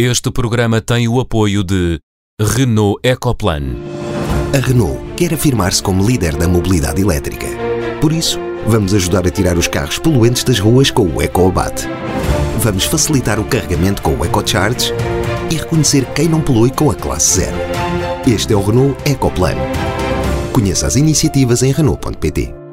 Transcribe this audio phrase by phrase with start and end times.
[0.00, 1.98] Este programa tem o apoio de
[2.40, 3.64] Renault Ecoplan.
[4.54, 7.48] A Renault quer afirmar-se como líder da mobilidade elétrica.
[8.00, 11.88] Por isso, vamos ajudar a tirar os carros poluentes das ruas com o EcoAbate.
[12.60, 14.92] Vamos facilitar o carregamento com o EcoCharge
[15.50, 17.56] e reconhecer quem não polui com a classe zero.
[18.24, 19.56] Este é o Renault Ecoplan.
[20.52, 22.67] Conheça as iniciativas em Renault.pt.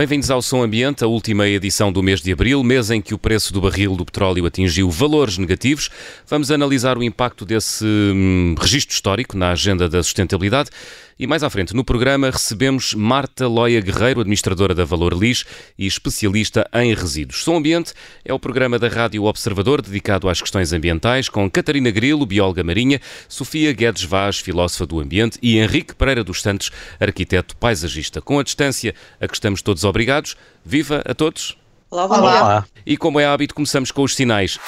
[0.00, 3.18] Bem-vindos ao Som Ambiente, a última edição do mês de abril, mês em que o
[3.18, 5.90] preço do barril do petróleo atingiu valores negativos.
[6.26, 10.70] Vamos analisar o impacto desse hum, registro histórico na agenda da sustentabilidade
[11.20, 15.44] e mais à frente no programa recebemos Marta Loia Guerreiro, administradora da Valor Lis
[15.78, 17.44] e especialista em resíduos.
[17.44, 17.92] Som Ambiente
[18.24, 23.02] é o programa da Rádio Observador dedicado às questões ambientais, com Catarina Grilo, bióloga marinha,
[23.28, 28.22] Sofia Guedes Vaz, filósofa do ambiente, e Henrique Pereira dos Santos, arquiteto paisagista.
[28.22, 31.54] Com a distância a que estamos todos obrigados, viva a todos!
[31.90, 32.66] Olá, Olá.
[32.86, 34.58] E como é hábito, começamos com os sinais.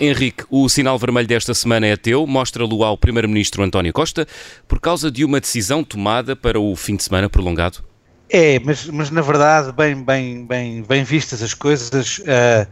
[0.00, 2.26] Henrique, o sinal vermelho desta semana é teu.
[2.26, 4.26] Mostra-lo ao Primeiro-Ministro António Costa
[4.66, 7.84] por causa de uma decisão tomada para o fim de semana prolongado.
[8.30, 12.66] É, mas, mas na verdade, bem, bem, bem, bem vistas as coisas, uh,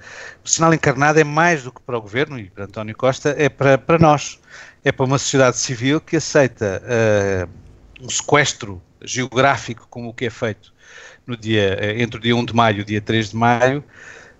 [0.44, 3.48] o sinal encarnado é mais do que para o Governo e para António Costa, é
[3.48, 4.38] para, para nós.
[4.84, 10.30] É para uma sociedade civil que aceita uh, um sequestro geográfico como o que é
[10.30, 10.72] feito
[11.26, 13.84] no dia, eh, entre o dia 1 de maio e o dia 3 de maio,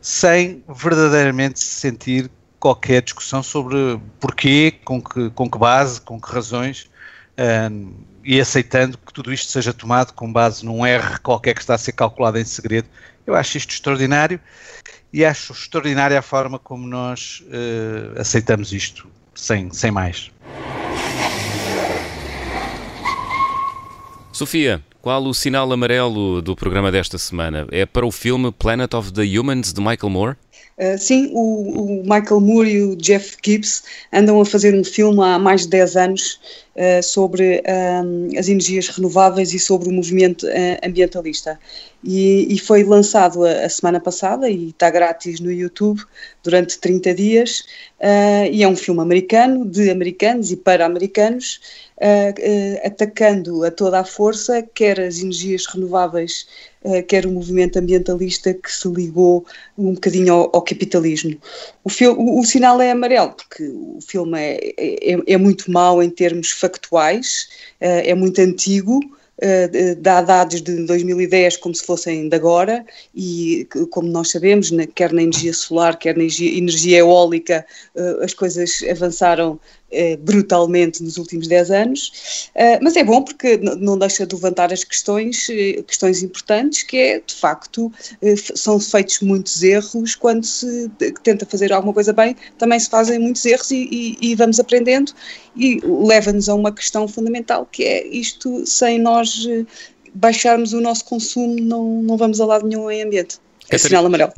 [0.00, 6.30] sem verdadeiramente se sentir qualquer discussão sobre porquê, com que, com que base, com que
[6.30, 6.90] razões,
[7.70, 7.92] um,
[8.24, 11.78] e aceitando que tudo isto seja tomado com base num R qualquer que está a
[11.78, 12.88] ser calculado em segredo.
[13.26, 14.40] Eu acho isto extraordinário
[15.12, 20.30] e acho extraordinária a forma como nós uh, aceitamos isto, sem, sem mais.
[24.32, 27.66] Sofia, qual o sinal amarelo do programa desta semana?
[27.70, 30.36] É para o filme Planet of the Humans de Michael Moore?
[30.78, 35.20] Uh, sim, o, o, Michael Moore e o Jeff Gibbs andam a fazer um filme
[35.24, 36.40] há mais de 10 anos
[36.78, 41.58] uh, sobre um, as energias renováveis e sobre o movimento uh, ambientalista.
[42.04, 46.00] E, e, foi lançado a, a, semana passada e está grátis no YouTube
[46.44, 47.64] durante 30 dias.
[48.52, 51.60] e é um filme americano, de americanos e para americanos,
[52.84, 56.46] atacando a toda a força quer as energias renováveis
[56.84, 59.44] eh, quer o movimento ambientalista que se ligou
[59.76, 61.36] um bocadinho ao, ao capitalismo.
[61.82, 66.08] O, o, o, sinal é amarelo, porque o filme é, é, é muito mau em
[66.08, 67.48] termos factuais,
[67.80, 69.00] eh, é muito antigo,
[69.40, 72.84] Uh, dá dados de 2010 como se fossem de agora
[73.14, 77.64] e como nós sabemos, quer na energia solar, quer na energia, eólica,
[77.94, 79.87] uh, as coisas avançaram eh,
[80.20, 84.84] brutalmente nos últimos 10 anos, eh, mas é bom porque não deixa de levantar as
[84.84, 87.90] questões, eh, questões importantes, que é, de facto,
[88.54, 90.90] são feitos muitos erros, quando se
[91.22, 95.12] tenta fazer alguma coisa bem, também se fazem muitos erros e, e, e vamos aprendendo,
[95.56, 99.46] e leva-nos a uma questão fundamental, que é isto, sem nós
[100.14, 103.38] baixarmos o nosso consumo, não, não vamos a lado nenhum em ambiente.
[103.70, 104.32] É sinal amarelo.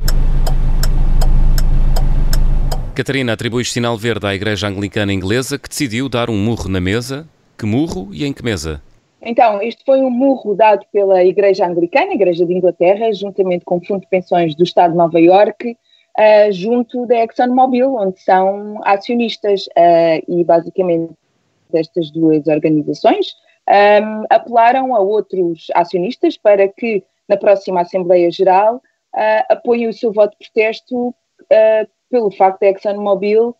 [3.00, 7.27] Catarina atribui sinal verde à Igreja Anglicana Inglesa, que decidiu dar um murro na mesa.
[7.56, 8.83] Que murro e em que mesa?
[9.22, 13.81] Então, este foi um murro dado pela Igreja Anglicana, Igreja de Inglaterra, juntamente com o
[13.87, 19.65] Fundo de Pensões do Estado de Nova Iorque, uh, junto da ExxonMobil, onde são acionistas.
[19.69, 21.15] Uh, e basicamente
[21.72, 23.28] estas duas organizações
[23.66, 29.93] um, ehm, apelaram a outros acionistas para que na próxima Assembleia Geral uh, apoiem o
[29.94, 31.15] seu voto de protesto
[32.10, 33.54] pelo facto da ExxonMobil uh,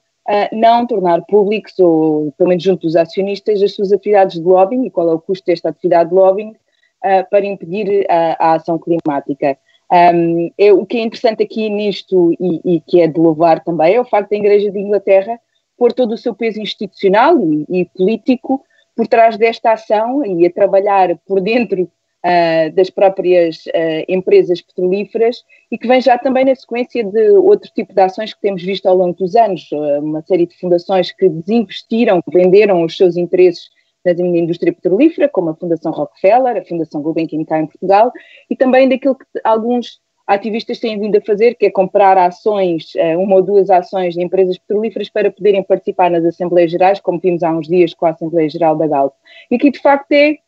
[0.53, 4.91] não tornar públicos, ou pelo menos junto dos acionistas, as suas atividades de lobbying e
[4.91, 9.57] qual é o custo desta atividade de lobbying uh, para impedir a, a ação climática.
[9.93, 13.95] Um, é, o que é interessante aqui nisto e, e, que é de louvar também
[13.97, 15.41] é o facto da Igreja de Inglaterra
[15.77, 18.65] pôr todo o seu peso institucional e, e político
[18.95, 21.91] por trás desta ação e a trabalhar por dentro
[22.25, 27.71] uh, das próprias uh, empresas petrolíferas e que vem já também na sequência de outro
[27.75, 31.13] tipo de ações que temos visto ao longo dos anos, uh, uma série de fundações
[31.13, 33.69] que desinvestiram, venderam os seus interesses
[34.03, 38.11] na indústria petrolífera, como a Fundação Rockefeller, a Fundação Gulbenkian cá em Portugal,
[38.49, 43.37] e também daquilo que alguns ativistas têm vindo a fazer, que é comprar ações, uma
[43.37, 47.53] ou duas ações de empresas petrolíferas para poderem participar nas Assembleias Gerais, como vimos há
[47.53, 49.13] uns dias com a Assembleia Geral da Galp.
[49.51, 50.39] E aqui, de facto, é,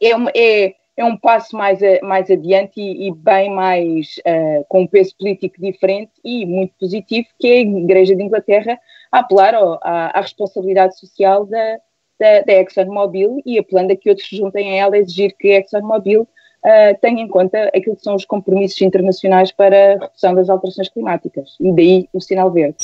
[0.00, 4.86] é, é é um passo mais, mais adiante e, e bem mais uh, com um
[4.86, 8.78] peso político diferente e muito positivo, que é a Igreja de Inglaterra
[9.10, 11.78] a apelar à, à, responsabilidade social da,
[12.18, 15.52] da, da ExxonMobil e apelando a que outros se juntem a ela a exigir que
[15.52, 20.34] a ExxonMobil uh, tenha em conta aquilo que são os compromissos internacionais para a redução
[20.34, 21.56] das alterações climáticas.
[21.60, 22.76] E daí o sinal verde.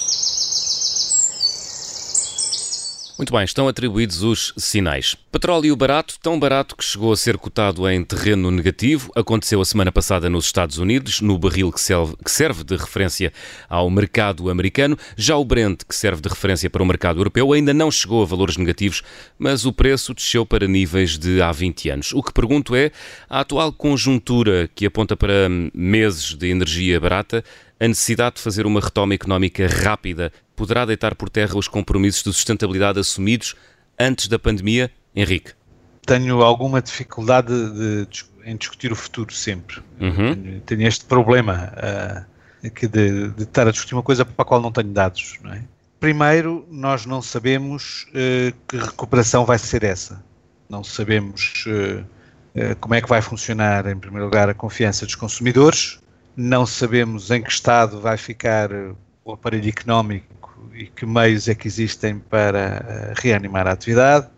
[3.20, 5.14] Muito bem, estão atribuídos os sinais.
[5.30, 9.12] Petróleo barato, tão barato que chegou a ser cotado em terreno negativo.
[9.14, 13.30] Aconteceu a semana passada nos Estados Unidos, no barril que serve, de referência
[13.68, 14.96] ao mercado americano.
[15.18, 18.26] Já o Brent, que serve de referência para o mercado europeu, ainda não chegou a
[18.26, 19.02] valores negativos,
[19.38, 22.12] mas o preço desceu para níveis de há 20 anos.
[22.14, 22.90] O que pergunto é:
[23.28, 27.44] a atual conjuntura que aponta para meses de energia barata,
[27.80, 32.32] a necessidade de fazer uma retoma económica rápida poderá deitar por terra os compromissos de
[32.32, 33.56] sustentabilidade assumidos
[33.98, 34.90] antes da pandemia?
[35.16, 35.52] Henrique.
[36.06, 39.80] Tenho alguma dificuldade de, de, em discutir o futuro sempre.
[39.98, 40.34] Uhum.
[40.34, 44.60] Tenho, tenho, este problema uh, de, de, estar a discutir uma coisa para a qual
[44.60, 45.38] não tenho dados.
[45.42, 45.62] Não é?
[45.98, 50.22] Primeiro, nós não sabemos uh, que recuperação vai ser essa.
[50.68, 55.98] Não sabemos uh, como é que vai funcionar, em primeiro lugar, a confiança dos consumidores.
[56.36, 58.70] Não sabemos em que estado vai ficar
[59.24, 64.28] o aparelho económico e que meios é que existem para eh, reanimar a atividade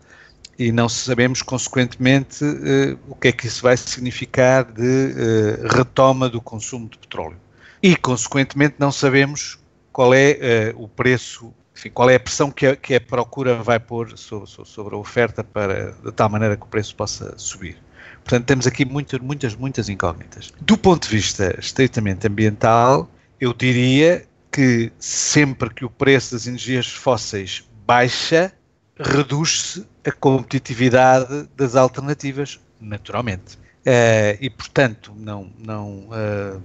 [0.57, 6.29] e não sabemos, consequentemente, uh, o que é que isso vai significar de uh, retoma
[6.29, 7.37] do consumo de petróleo.
[7.81, 9.59] E, consequentemente, não sabemos
[9.91, 13.79] qual é o preço, enfim, qual é a pressão que a, que a procura vai
[13.79, 17.77] pôr sobre, sobre, a oferta para, de tal maneira que o preço possa subir.
[18.23, 20.53] Portanto, temos aqui muitas, muitas, muitas incógnitas.
[20.61, 23.09] Do ponto de vista estritamente ambiental,
[23.39, 28.53] eu diria que sempre que o preço das energias fósseis baixa,
[28.97, 33.57] reduz-se a competitividade das alternativas, naturalmente.
[33.85, 36.61] Uh, e, portanto, não, não, uh,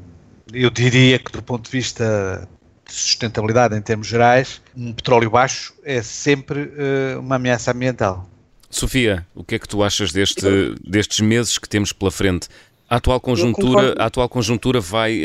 [0.52, 2.48] eu diria que do ponto de vista
[2.86, 8.28] de sustentabilidade em termos gerais, um petróleo baixo é sempre uh, uma ameaça ambiental.
[8.70, 10.44] Sofia, o que é que tu achas deste,
[10.84, 12.48] destes meses que temos pela frente?
[12.88, 15.22] A atual conjuntura, a atual conjuntura vai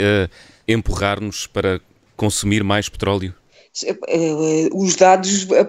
[0.67, 1.79] empurrar-nos para
[2.15, 3.33] consumir mais petróleo?
[3.81, 5.67] Eh, eh, os dados, eh,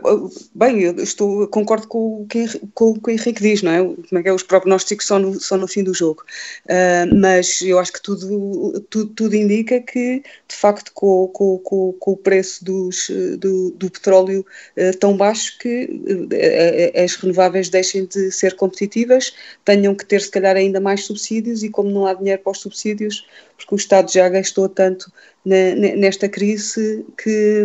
[0.55, 3.79] bem, eu estou, concordo com o, que, com o que o Henrique diz, não é?
[3.83, 4.33] Como é que é?
[4.33, 6.23] Os prognósticos são no, são no fim do jogo.
[6.67, 11.93] Uh, mas eu acho que tudo, tudo, tudo indica que, de facto, com, com, com,
[11.95, 14.45] com o preço dos, do, do petróleo
[14.77, 19.33] uh, tão baixo, que uh, as renováveis deixem de ser competitivas,
[19.65, 22.61] tenham que ter, se calhar, ainda mais subsídios e, como não há dinheiro para os
[22.61, 25.11] subsídios, porque o Estado já gastou tanto
[25.45, 27.65] nesta crise que,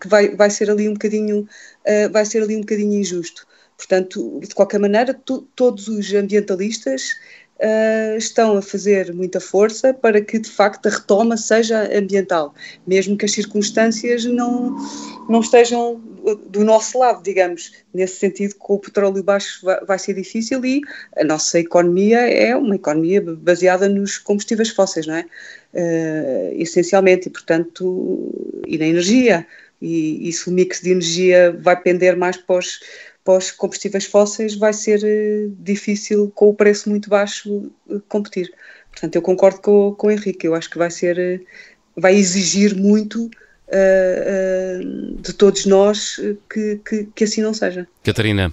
[0.00, 3.46] que vai, vai ser ali um bocadinho uh, vai ser ali um bocadinho injusto.
[3.76, 5.14] Portanto, de qualquer maneira,
[5.54, 7.14] todos os ambientalistas
[7.60, 12.54] uh, estão a fazer muita força para que de facto a retoma seja ambiental,
[12.86, 14.76] mesmo que as circunstâncias não,
[15.28, 16.00] não estejam
[16.48, 17.72] do nosso lado, digamos.
[17.94, 20.80] Nesse sentido, com o petróleo baixo vai, vai ser difícil e
[21.16, 25.24] a nossa economia é uma economia baseada nos combustíveis fósseis, não é?
[25.74, 28.32] Uh, essencialmente, e portanto,
[28.66, 29.46] e na energia.
[29.80, 32.80] E, e se o mix de energia vai pender mais para os,
[33.28, 38.50] para os combustíveis fósseis, vai ser uh, difícil, com o preço muito baixo, uh, competir.
[38.90, 41.44] Portanto, eu concordo com, com o Henrique, eu acho que vai ser,
[41.94, 46.16] vai exigir muito uh, uh, de todos nós
[46.50, 47.86] que, que, que, assim não seja.
[48.02, 48.50] Catarina.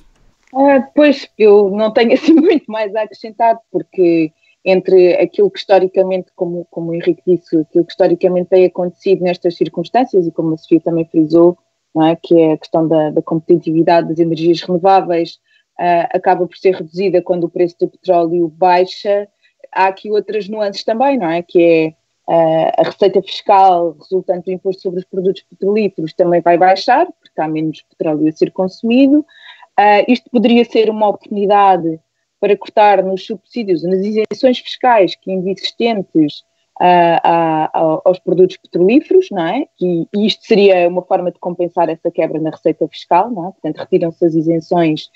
[0.52, 4.34] Uh, pois, eu não tenho assim muito mais a acrescentar, porque
[4.66, 9.56] entre aquilo que historicamente, como, como o Henrique disse, aquilo que historicamente tem acontecido nestas
[9.56, 11.58] circunstâncias, e como a Sofia também frisou,
[12.04, 12.16] é?
[12.16, 15.40] que é a questão da, da competitividade das energias renováveis,
[15.80, 19.28] uh, acaba por ser reduzida quando o preço do petróleo baixa.
[19.72, 21.42] Há aqui outras nuances também, não é?
[21.42, 26.58] Que é Uh, a receita fiscal resultante do imposto sobre os produtos petrolíferos também vai
[26.58, 29.20] baixar, porque há menos petróleo a ser consumido.
[29.20, 32.00] Uh, isto poderia ser uma oportunidade
[32.40, 36.44] para cortar nos subsídios, nas isenções fiscais que ainda existentes
[36.80, 39.66] a, a, aos produtos petrolíferos, não é?
[39.80, 43.52] E, e, isto seria uma forma de compensar essa quebra na receita fiscal, não é?
[43.52, 45.10] Portanto, retiram-se as isenções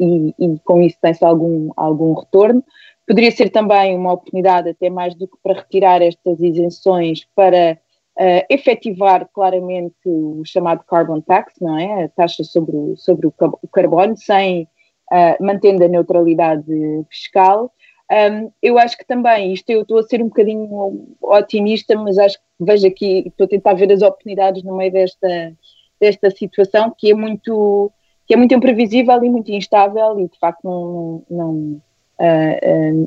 [0.00, 2.62] e, e, com isso tem-se algum, algum retorno.
[3.06, 7.78] Poderia ser também uma oportunidade, até mais do que para retirar estas isenções, para
[8.18, 12.04] uh, efetivar claramente o chamado carbon tax, não é?
[12.04, 14.64] A taxa sobre o, sobre o carbono, sem
[15.12, 16.64] uh, mantendo a neutralidade
[17.08, 17.70] fiscal.
[18.10, 22.38] Um, eu acho que também, isto eu estou a ser um bocadinho otimista, mas acho
[22.38, 25.52] que vejo aqui, estou a tentar ver as oportunidades no meio desta,
[26.00, 27.90] desta situação que é muito
[28.26, 31.82] que é muito imprevisível e muito instável e de facto não, não,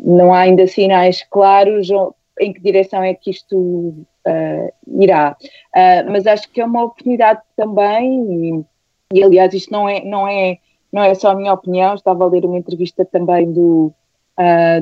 [0.06, 1.90] não há ainda sinais claros
[2.40, 3.94] em que direção é que isto
[4.88, 5.36] irá.
[6.10, 8.64] mas acho que é uma oportunidade também,
[9.12, 10.58] e, e aliás isto não é, não, é,
[10.90, 13.94] não é só a minha opinião, estava a ler uma entrevista também do,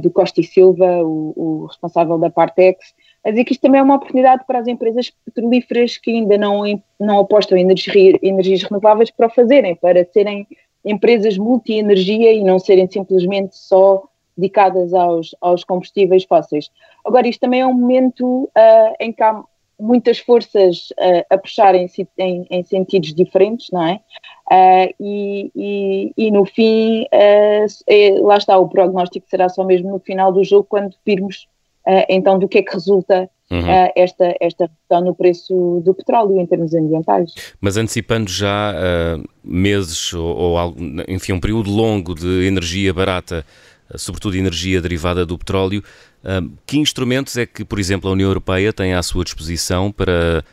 [0.02, 2.94] do Costa e Silva, o, o responsável da Partex,
[3.26, 6.64] a dizer que isto também é uma oportunidade para as empresas petrolíferas que ainda não,
[7.00, 10.48] não apostam em energia, energias renováveis para o fazerem, para serem
[10.86, 14.04] empresas multi-energia e não serem simplesmente só
[14.38, 16.70] dedicadas aos, aos combustíveis fósseis.
[17.04, 19.44] Agora, isto também é um momento uh, em que há
[19.80, 24.00] muitas forças uh, a puxarem em, em, sentidos diferentes, não é?
[24.50, 27.66] Uh, e, e, e, no fim, é,
[28.22, 31.48] lá está, o prognóstico será só mesmo no final do jogo, quando virmos
[31.88, 33.62] uh, então do que é que resulta uhum.
[33.62, 37.34] uh, esta, esta redução no preço do petróleo em termos ambientais.
[37.62, 40.76] Mas antecipando já uh, meses ou, ou,
[41.08, 43.46] enfim, um período longo de energia barata,
[43.96, 45.84] sobretudo energia derivada do petróleo,
[46.66, 50.44] que instrumentos é que, por exemplo, a União Europeia tem à sua disposição para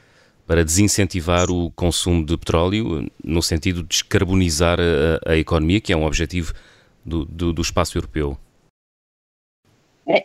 [0.47, 5.97] para desincentivar o consumo de petróleo, no sentido de descarbonizar a, a economia, que é
[5.97, 6.53] um objetivo
[7.05, 8.37] do, do, do espaço europeu?
[10.07, 10.23] É,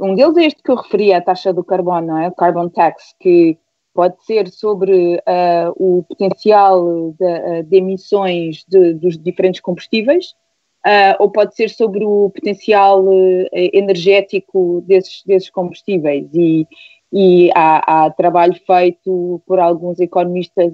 [0.00, 2.28] um deles é este que eu referi, a taxa do carbono, não é?
[2.28, 3.58] O carbon tax, que
[3.92, 10.34] pode ser sobre uh, o potencial de, uh, de emissões de, dos diferentes combustíveis,
[10.86, 13.04] uh, ou pode ser sobre o potencial
[13.52, 16.28] energético desses, desses combustíveis.
[16.34, 16.66] E,
[17.12, 20.72] e há, há, trabalho feito por alguns economistas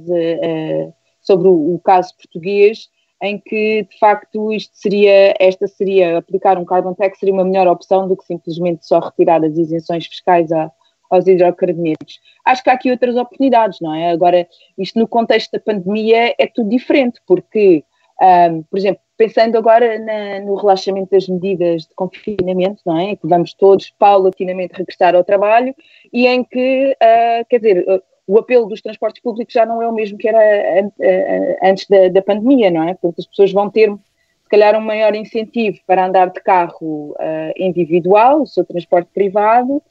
[1.20, 2.88] sobre o, o caso português,
[3.22, 7.66] em que de facto isto seria, esta seria, aplicar um carbon tax seria uma melhor
[7.66, 10.70] opção do que simplesmente só retirar as isenções fiscais a,
[11.10, 12.20] aos hidrocarbonetos.
[12.44, 14.10] Acho que há aqui outras oportunidades, não é?
[14.10, 14.46] Agora,
[14.76, 17.84] isto no contexto da pandemia é tudo diferente, porque,
[18.50, 23.16] um, por exemplo, pensando agora na, no relaxamento das medidas de confinamento, não é?
[23.16, 25.74] Que vamos todos paulatinamente regressar ao trabalho
[26.12, 29.92] e em que, uh, quer dizer, o apelo dos transportes públicos já não é o
[29.92, 30.88] mesmo que era
[31.62, 32.94] antes da, da pandemia, não é?
[32.94, 37.52] Portanto, as pessoas vão ter, se calhar, um maior incentivo para andar de carro uh,
[37.56, 39.82] individual, o seu transporte privado,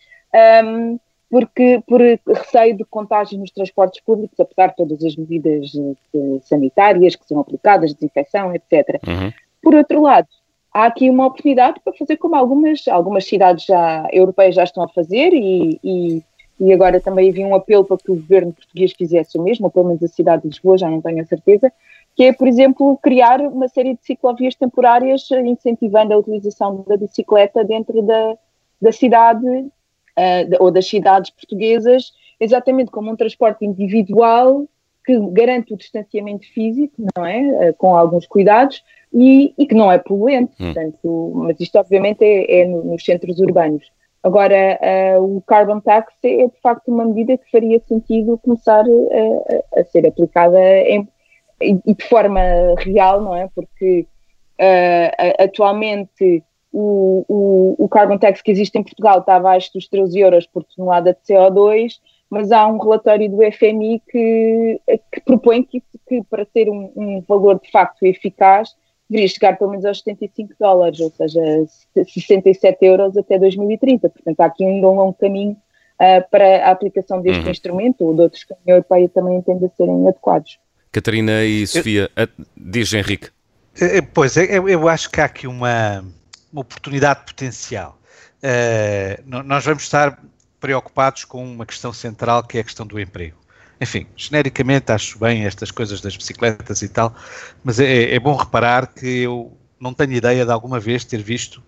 [0.63, 6.41] um, porque por receio de contágio nos transportes públicos, apesar de todas as medidas uh,
[6.43, 8.99] sanitárias que são aplicadas, desinfecção, etc.
[9.05, 9.33] Uhum.
[9.61, 10.27] Por outro lado,
[10.73, 14.89] há aqui uma oportunidade para fazer como algumas, algumas cidades já, europeias já estão a
[14.89, 16.23] fazer e, e
[16.59, 19.71] e agora também havia um apelo para que o governo português fizesse o mesmo, ou
[19.71, 21.71] pelo menos a cidade de Lisboa, já não tenho a certeza,
[22.15, 27.63] que é, por exemplo, criar uma série de ciclovias temporárias incentivando a utilização da bicicleta
[27.63, 28.35] dentro da,
[28.81, 29.45] da cidade
[30.17, 34.65] uh, ou das cidades portuguesas, exatamente como um transporte individual
[35.05, 37.69] que garante o distanciamento físico, não é?
[37.69, 38.83] Uh, com alguns cuidados
[39.13, 40.53] e, e, que não é poluente.
[40.59, 40.73] Hum.
[40.73, 43.85] Portanto, mas isto, obviamente, é, é nos centros urbanos.
[44.23, 44.77] Agora,
[45.17, 49.83] uh, o carbon tax é de facto uma medida que faria sentido começar a, a
[49.85, 51.07] ser aplicada em,
[51.61, 52.41] e de forma
[52.79, 53.49] real, não é?
[53.53, 54.05] Porque
[54.59, 60.19] uh, atualmente o, o, o, carbon tax que existe em Portugal está abaixo dos 13
[60.19, 61.93] euros por tonelada de CO2,
[62.29, 64.81] mas há um relatório do FMI que,
[65.11, 68.75] que propõe que, que para ter um, um valor de facto eficaz
[69.09, 71.41] deveria chegar pelo menos aos 75 dólares, ou seja,
[71.95, 74.09] 67 euros até 2030.
[74.09, 77.51] Portanto, há aqui ainda um longo caminho uh, para a aplicação deste uhum.
[77.51, 80.59] instrumento ou de outros que a União Europeia também entende a serem adequados.
[80.91, 83.29] Catarina e Sofia, eu, diz Henrique.
[83.79, 86.03] Eh, eh, pois, eu, eu, acho que há aqui uma,
[86.51, 87.99] uma oportunidade potencial.
[88.37, 90.19] Uh, nós vamos estar
[90.59, 93.37] preocupados com uma questão central que é a questão do emprego.
[93.79, 97.15] Enfim, genericamente acho bem estas coisas das bicicletas e tal,
[97.63, 101.61] mas é, é bom reparar que eu não tenho ideia de alguma vez ter visto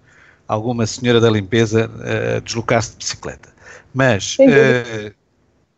[0.47, 3.53] alguma senhora da limpeza uh, deslocar-se de bicicleta.
[3.93, 5.13] Mas, uh,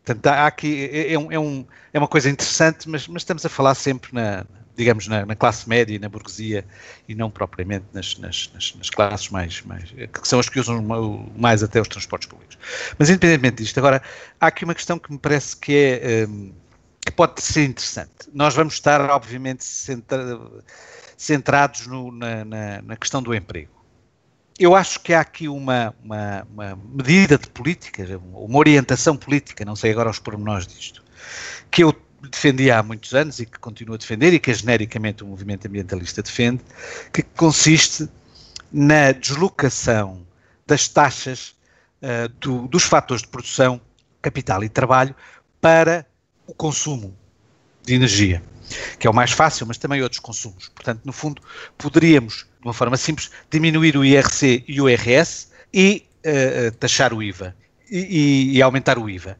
[0.02, 3.44] portanto, há aqui, é, é, um, é, um, é uma coisa interessante, mas, mas estamos
[3.44, 6.64] a falar sempre na, digamos, na, na, classe média e na burguesia
[7.08, 10.82] e não propriamente nas, nas, nas, nas, classes mais, mais, que são as que usam
[11.36, 12.58] mais até os transportes públicos.
[12.98, 14.02] Mas independentemente disto, agora,
[14.40, 16.52] há aqui uma questão que me parece que é, um,
[17.04, 18.30] que pode ser interessante.
[18.32, 20.40] Nós vamos estar, obviamente, centra,
[21.16, 23.72] centrados no, na, na, na, questão do emprego.
[24.58, 29.74] Eu acho que há aqui uma, uma, uma medida de política, uma orientação política, não
[29.74, 31.02] sei agora os pormenores disto,
[31.70, 31.92] que eu
[32.28, 36.22] defendia há muitos anos e que continua a defender e que genericamente o movimento ambientalista
[36.22, 36.62] defende,
[37.12, 38.08] que consiste
[38.72, 40.26] na deslocação
[40.66, 41.54] das taxas
[42.02, 43.80] uh, do, dos fatores de produção,
[44.20, 45.14] capital e trabalho
[45.60, 46.06] para
[46.46, 47.16] o consumo
[47.82, 48.42] de energia,
[48.98, 50.68] que é o mais fácil, mas também outros consumos.
[50.68, 51.42] Portanto, no fundo,
[51.76, 57.22] poderíamos de uma forma simples, diminuir o IRC e o IRS e uh, taxar o
[57.22, 57.56] IVA
[57.90, 59.36] e, e, aumentar o IVA.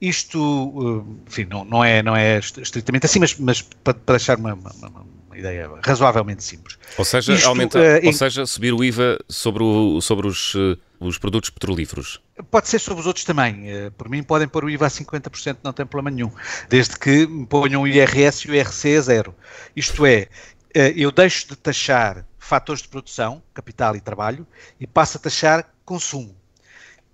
[0.00, 4.54] Isto, enfim, não, não, é, não é estritamente assim, mas, mas para, para deixar uma,
[4.54, 6.78] uma, uma, ideia razoavelmente simples.
[6.96, 10.54] Ou seja, Isto, aumentar, uh, ou seja, subir o IVA sobre, o, sobre os,
[11.00, 12.20] os produtos petrolíferos.
[12.50, 13.64] Pode ser sobre os outros também.
[13.96, 16.30] Por mim, podem pôr o IVA a 50%, não tem problema nenhum.
[16.68, 19.34] Desde que ponham o IRS e o IRC a zero.
[19.74, 20.28] Isto é,
[20.74, 24.46] eu deixo de taxar fatores de produção, capital e trabalho,
[24.78, 26.34] e passo a taxar consumo.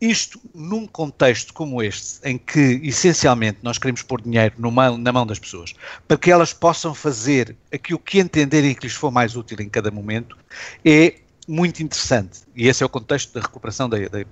[0.03, 5.25] Isto num contexto como este, em que essencialmente nós queremos pôr dinheiro mão, na mão
[5.25, 5.75] das pessoas,
[6.09, 9.93] para que elas possam fazer aquilo que entenderem que lhes for mais útil em cada
[9.93, 10.37] momento,
[10.85, 12.41] é muito interessante.
[12.57, 14.25] E esse é o contexto da recuperação da, da.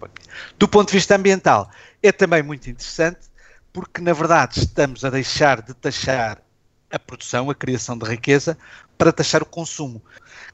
[0.59, 1.71] Do ponto de vista ambiental,
[2.03, 3.29] é também muito interessante,
[3.73, 6.43] porque na verdade estamos a deixar de taxar
[6.91, 8.59] a produção, a criação de riqueza,
[8.99, 10.03] para taxar o consumo.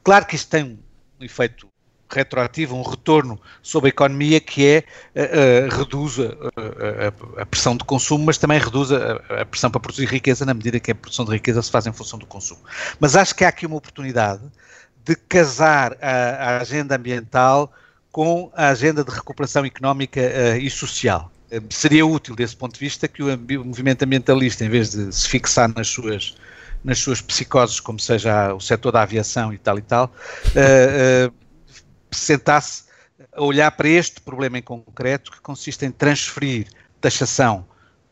[0.05, 0.79] Claro que isto tem
[1.19, 1.69] um efeito
[2.09, 4.85] retroativo, um retorno sobre a economia que é
[5.15, 9.81] uh, uh, reduz a, a, pressão de consumo, mas também reduz a, a, pressão para
[9.81, 12.61] produzir riqueza na medida que a produção de riqueza se faz em função do consumo.
[13.01, 14.43] Mas acho que há aqui uma oportunidade
[15.05, 17.73] de casar a, agenda ambiental
[18.13, 21.31] com a agenda de recuperação económica uh, e social.
[21.71, 25.69] seria útil, desse ponto de vista, que o, movimento ambientalista, em vez de se fixar
[25.75, 26.37] nas suas
[26.85, 30.13] nas suas psicoses, como seja o setor da aviação e tal e tal,
[32.11, 32.85] sentasse
[33.33, 36.69] a olhar para este problema em concreto, que consiste em transferir
[37.01, 37.65] taxação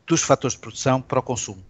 [0.05, 1.63] dos fatores de produção para o consumo.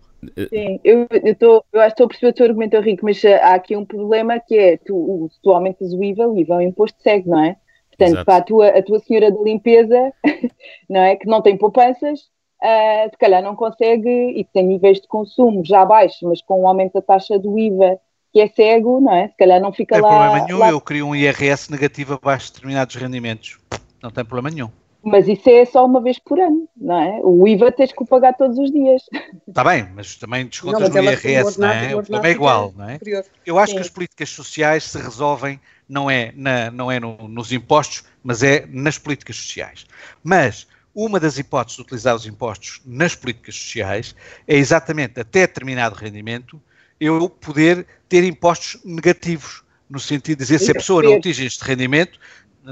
[0.50, 3.24] Sim, eu, eu, tô, eu acho que estou a perceber o teu argumento, Rico, mas
[3.24, 6.62] há aqui um problema que é, tu, tu aumentas o IVA, o IVA é um
[6.62, 7.58] imposto cego, não é?
[7.90, 10.14] Portanto, para a tua, a tua senhora da limpeza,
[10.90, 11.16] não é?
[11.16, 12.22] Que não tem poupanças,
[12.62, 16.68] uh, se calhar não consegue, e tem níveis de consumo já baixos, mas com o
[16.68, 18.00] aumento da taxa do IVA
[18.36, 19.30] que é cego, não é?
[19.30, 20.02] Se calhar não fica lá.
[20.02, 20.70] Não tem problema nenhum, lá...
[20.70, 23.58] eu crio um IRS negativo abaixo de determinados rendimentos.
[24.04, 24.70] Não tem problema nenhum.
[25.02, 27.22] Mas isso é só uma vez por ano, não é?
[27.24, 29.04] O IVA tens que o pagar todos os dias.
[29.48, 31.96] Está bem, mas também descontas não, no IRS, não é?
[31.96, 33.00] O problema é igual, não é?
[33.46, 33.78] Eu acho Sim.
[33.78, 35.58] que as políticas sociais se resolvem
[35.88, 39.86] não é, na, não é no, nos impostos, mas é nas políticas sociais.
[40.22, 44.14] Mas uma das hipóteses de utilizar os impostos nas políticas sociais
[44.46, 46.62] é exatamente até determinado rendimento
[47.00, 51.64] eu poder ter impostos negativos, no sentido de dizer se a pessoa não atinge este
[51.64, 52.20] rendimento,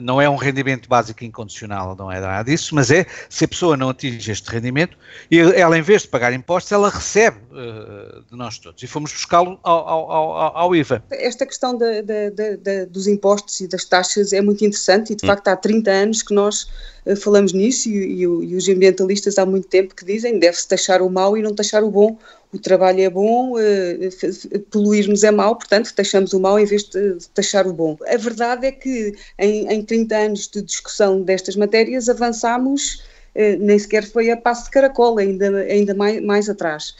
[0.02, 3.78] não é um rendimento básico incondicional, não é nada disso, mas é se a pessoa
[3.78, 4.98] não atinge este rendimento,
[5.56, 8.82] ela em vez de pagar impostos, ela recebe uh, de nós todos.
[8.82, 11.04] E fomos buscá-lo ao, ao, ao, ao, IVA.
[11.12, 15.26] Esta questão de, de, de, dos impostos e das taxas é muito interessante e de
[15.26, 15.28] hum.
[15.28, 16.64] facto há 30 anos que nós
[17.06, 21.02] uh, falamos nisso e, e, e, os ambientalistas há muito tempo que dizem deve-se taxar
[21.02, 22.18] o mau e não taxar o bom
[22.54, 27.18] o trabalho é bom, uh, poluir-nos é mau, portanto, taxamos o mau em vez de
[27.34, 27.98] taxar o bom.
[28.08, 33.02] A verdade é que em, em 30 anos de discussão destas matérias avançámos
[33.60, 36.96] nem sequer foi a passo de caracol, ainda, ainda mais, mais atrás.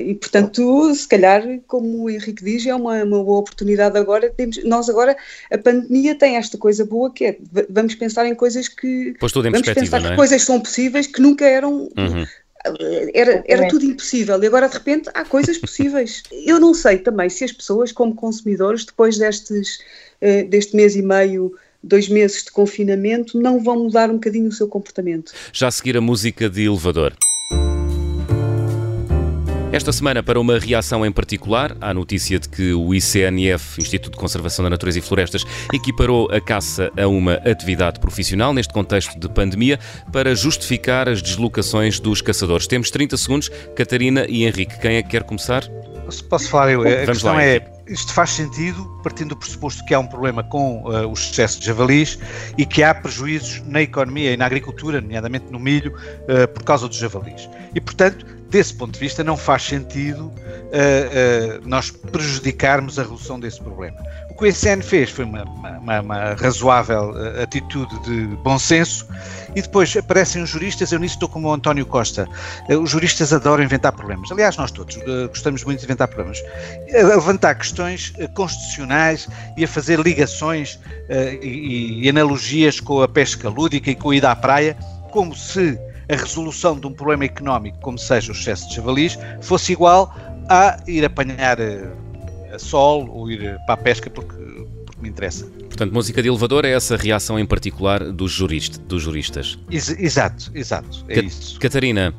[0.00, 4.30] E, portanto, se calhar, como o Henrique diz, é uma, uma boa oportunidade agora.
[4.30, 5.14] Temos, nós agora,
[5.50, 7.38] a pandemia tem esta coisa boa que é,
[7.68, 9.14] vamos pensar em coisas que...
[9.20, 10.10] Pois tudo em vamos pensar é?
[10.10, 11.90] que coisas são possíveis que nunca eram...
[11.96, 12.24] Uhum
[13.12, 16.22] era, era tudo impossível e agora de repente há coisas possíveis.
[16.32, 19.78] Eu não sei também se as pessoas, como consumidores, depois destes,
[20.22, 24.52] uh, deste mês e meio, dois meses de confinamento, não vão mudar um bocadinho o
[24.52, 25.32] seu comportamento.
[25.52, 27.14] Já a seguir a música de elevador.
[29.74, 34.18] Esta semana, para uma reação em particular à notícia de que o ICNF, Instituto de
[34.18, 39.28] Conservação da Natureza e Florestas, equiparou a caça a uma atividade profissional neste contexto de
[39.28, 39.80] pandemia
[40.12, 42.68] para justificar as deslocações dos caçadores.
[42.68, 43.48] Temos 30 segundos.
[43.74, 45.64] Catarina e Henrique, quem é que quer começar?
[46.28, 46.82] Posso falar eu?
[46.82, 50.84] A questão lá, é, isto faz sentido partindo do pressuposto que há um problema com
[50.84, 52.16] uh, o excesso de javalis
[52.56, 55.92] e que há prejuízos na economia e na agricultura, nomeadamente no milho,
[56.28, 57.48] uh, por causa dos javalis.
[57.74, 63.38] E, portanto, desse ponto de vista, não faz sentido uh, uh, nós prejudicarmos a resolução
[63.38, 63.96] desse problema.
[64.30, 69.06] O que o ICN fez foi uma, uma, uma razoável uh, atitude de bom senso
[69.54, 72.28] e depois aparecem os juristas, eu nisso estou como o António Costa.
[72.68, 74.30] os juristas adoram inventar problemas.
[74.32, 76.42] Aliás, nós todos gostamos muito de inventar problemas.
[76.92, 80.80] A levantar questões constitucionais e a fazer ligações
[81.40, 84.76] e, e analogias com a pesca lúdica e com a ida à praia,
[85.12, 89.72] como se a resolução de um problema económico, como seja o excesso de javalis, fosse
[89.72, 90.14] igual
[90.48, 91.90] a ir apanhar eh,
[92.52, 94.36] a sol ou ir para a pesca porque,
[94.86, 95.46] porque me interessa.
[95.46, 99.58] Portanto, música de elevador é essa reação em particular dos, jurist, dos juristas.
[99.70, 101.58] Ex exato, exato, é isso.
[101.58, 102.14] Catarina.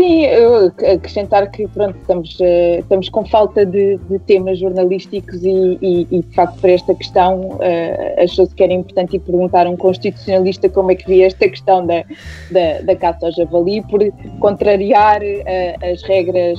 [0.00, 5.78] Sim, eu acrescentar que pronto, estamos, uh, estamos com falta de, de temas jornalísticos e,
[5.82, 9.68] e, e, de facto para esta questão uh, achou-se que era importante e perguntar a
[9.68, 12.02] um constitucionalista como é que via esta questão da,
[12.50, 14.00] da, da caça ao javali por
[14.38, 16.58] contrariar uh, as regras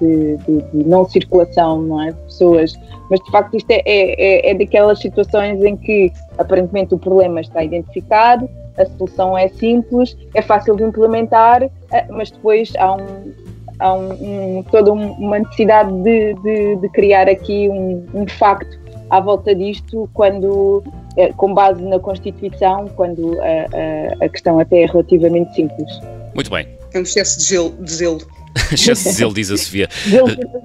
[0.00, 2.74] de, de, de, não circulação não é, de pessoas,
[3.08, 7.62] mas de facto isto é, é, é daquelas situações em que aparentemente o problema está
[7.62, 13.32] identificado, a solução é simples, é fácil de implementar, eh, mas depois há, um,
[13.78, 18.78] há um, um, toda uma necessidade de, de, de criar aqui um, um, facto
[19.10, 20.82] à volta disto, quando,
[21.16, 26.00] eh, com base na Constituição, quando a, a, a questão até é relativamente simples.
[26.34, 26.66] Muito bem.
[26.94, 27.70] É um excesso de gelo.
[27.80, 28.20] De zelo.
[28.72, 29.88] excesso de zelo, diz a Sofia.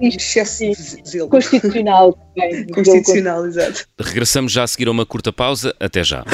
[0.00, 1.28] excesso de zelo.
[1.28, 2.18] Constitucional.
[2.74, 3.86] Constitucional, exato.
[3.98, 5.74] Regressamos já a seguir a uma curta pausa.
[5.80, 6.24] Até já.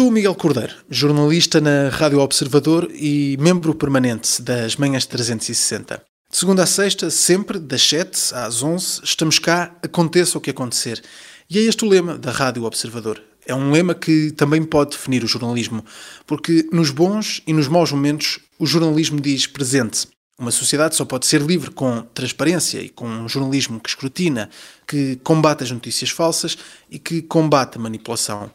[0.00, 6.02] Sou o Miguel Cordeiro, jornalista na Rádio Observador e membro permanente das Manhãs 360.
[6.30, 11.02] De segunda a sexta, sempre, das 7 às 11, estamos cá, aconteça o que acontecer.
[11.50, 13.22] E é este o lema da Rádio Observador.
[13.44, 15.84] É um lema que também pode definir o jornalismo,
[16.26, 20.08] porque nos bons e nos maus momentos o jornalismo diz presente.
[20.40, 24.48] Uma sociedade só pode ser livre com transparência e com um jornalismo que escrutina,
[24.88, 26.56] que combate as notícias falsas
[26.90, 28.50] e que combate a manipulação.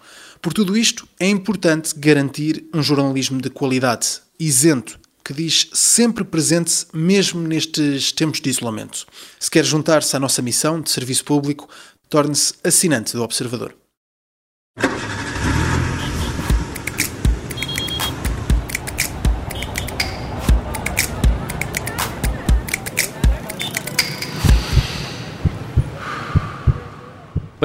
[0.46, 6.86] Por tudo isto, é importante garantir um jornalismo de qualidade, isento, que diz sempre presente,
[6.94, 9.08] mesmo nestes tempos de isolamento.
[9.40, 11.68] Se quer juntar-se à nossa missão de serviço público,
[12.12, 13.76] torne-se assinante do Observador.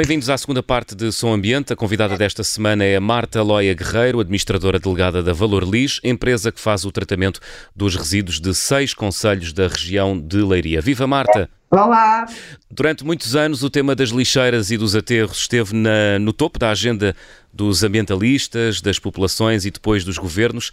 [0.00, 1.74] Bem-vindos à segunda parte de Som Ambiente.
[1.74, 6.58] A convidada desta semana é Marta Loia Guerreiro, administradora delegada da Valor Lis, empresa que
[6.58, 7.38] faz o tratamento
[7.76, 10.80] dos resíduos de seis conselhos da região de Leiria.
[10.80, 11.50] Viva Marta!
[11.70, 12.24] Olá!
[12.70, 16.70] Durante muitos anos, o tema das lixeiras e dos aterros esteve na, no topo da
[16.70, 17.14] agenda
[17.52, 20.72] dos ambientalistas, das populações e depois dos governos.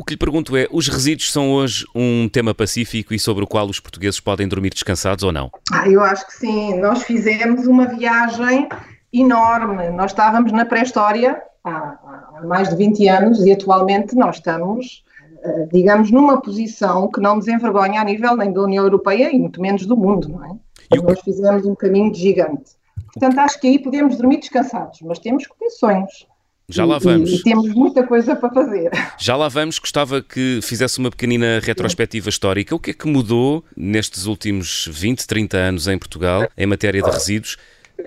[0.00, 3.46] O que lhe pergunto é: os resíduos são hoje um tema pacífico e sobre o
[3.46, 5.50] qual os portugueses podem dormir descansados ou não?
[5.70, 6.80] Ah, eu acho que sim.
[6.80, 8.66] Nós fizemos uma viagem
[9.12, 9.90] enorme.
[9.90, 15.04] Nós estávamos na pré-história há, há, mais de 20 anos e atualmente nós estamos,
[15.44, 19.38] eh, digamos, numa posição que não nos envergonha a nível nem da União Europeia e
[19.38, 20.96] muito menos do mundo, não é?
[20.96, 22.72] Nós fizemos um caminho gigante.
[23.12, 26.26] Portanto, acho que aí podemos dormir descansados, mas temos que ter sonhos.
[26.70, 27.30] Já lá vamos.
[27.30, 28.90] E, e, temos muita coisa para fazer.
[29.18, 29.78] Já lá vamos.
[29.78, 32.74] Gostava que fizesse uma pequenina retrospectiva histórica.
[32.74, 37.10] O que é que mudou nestes últimos 20, 30 anos em Portugal em matéria de
[37.10, 37.56] resíduos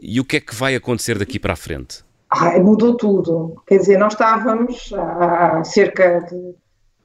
[0.01, 2.03] e o que é que vai acontecer daqui para a frente?
[2.29, 3.61] Ai, mudou tudo.
[3.67, 6.55] Quer dizer, nós estávamos há cerca de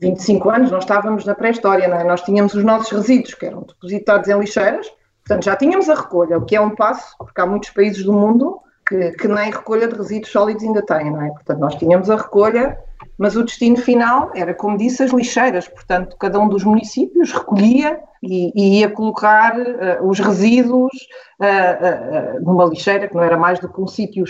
[0.01, 2.05] 25 anos, nós estávamos na pré-história, é?
[2.05, 4.87] nós tínhamos os nossos resíduos que eram depositados em lixeiras,
[5.27, 8.12] portanto já tínhamos a recolha, o que é um passo, porque há muitos países do
[8.12, 11.31] mundo que, que, nem recolha de resíduos sólidos ainda têm, não é?
[11.31, 12.79] Portanto, nós tínhamos a recolha,
[13.18, 15.68] mas o destino final era, como disse, as lixeiras.
[15.68, 20.92] Portanto, cada um dos municípios recolhia e, e ia colocar uh, os resíduos
[21.38, 24.24] uh, uh, numa lixeira, que não era mais do que um sítio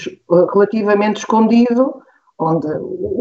[0.53, 2.03] relativamente escondido,
[2.37, 2.67] onde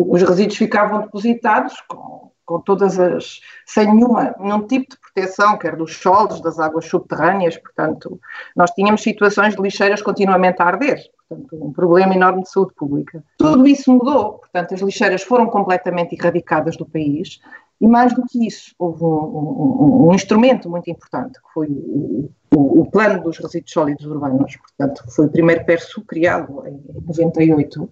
[0.09, 5.75] os resíduos ficavam depositados com, com todas as, sem nenhuma, nenhum tipo de proteção, quer
[5.75, 8.19] dos solos, das águas subterrâneas, portanto,
[8.55, 13.21] nós tínhamos situações de lixeiras continuamente a arder portanto, um problema enorme de saúde pública.
[13.37, 17.41] Tudo isso mudou, portanto, as lixeiras foram completamente erradicadas do país
[17.81, 22.29] e, mais do que isso, houve um, um, um instrumento muito importante, que foi o,
[22.55, 27.89] o, Plano dos Resíduos Sólidos Urbanos, portanto, foi o primeiro PERSU criado em 98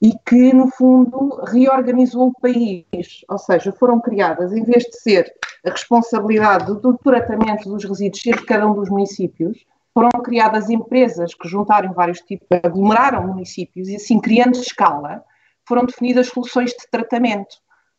[0.00, 2.84] e que, no fundo, reorganizou o país,
[3.28, 5.32] ou seja, foram criadas, em vez de ser
[5.66, 11.34] a responsabilidade do tratamento dos resíduos ser de cada um dos municípios, foram criadas empresas
[11.34, 15.24] que juntaram vários tipos, aglomeraram municípios e assim, criando escala,
[15.66, 17.56] foram definidas soluções de tratamento.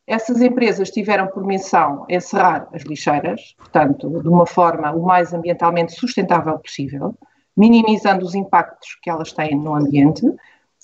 [0.07, 5.91] Essas empresas tiveram por missão encerrar as lixeiras, portanto, de uma forma o mais ambientalmente
[5.91, 7.15] sustentável possível,
[7.55, 10.25] minimizando os impactos que elas têm no ambiente,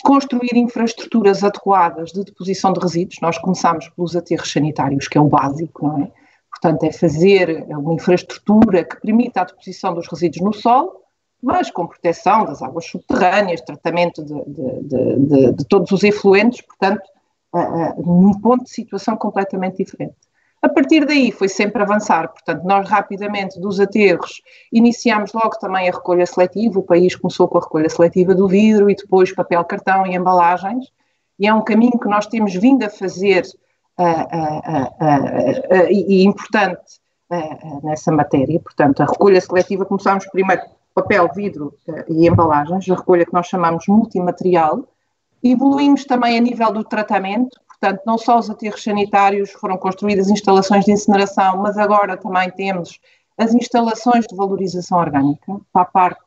[0.04, 3.20] construir infraestruturas adequadas de deposição de resíduos.
[3.22, 6.12] Nós começamos pelos aterros sanitários, que é o básico, não é?
[6.50, 11.02] Portanto, é fazer uma infraestrutura que permita a deposição dos resíduos no solo,
[11.44, 17.04] mas com proteção das águas subterrâneas, tratamento de, de, de, de todos os efluentes, portanto,
[17.54, 20.16] uh, uh, num ponto de situação completamente diferente.
[20.66, 24.42] A partir daí foi sempre avançar, portanto, nós rapidamente dos aterros
[24.74, 28.90] iniciamos logo também a recolha seletiva, o país começou com a recolha seletiva do vidro
[28.90, 30.92] e depois papel, cartão e embalagens,
[31.38, 33.44] e é um caminho que nós temos vindo a fazer
[34.00, 37.00] uh, uh, uh, e importante
[37.84, 38.60] nessa matéria.
[38.60, 40.64] Portanto, a recolha seletiva começámos primeiro
[40.96, 41.76] papel, vidro
[42.10, 44.84] e embalagens, a recolha que nós chamamos multimaterial.
[45.44, 50.86] Evoluímos também a nível do tratamento, portanto, não só os aterros sanitários foram construídas instalações
[50.86, 53.00] de incineração, mas agora também temos
[53.38, 56.20] as instalações de valorização orgânica para a parte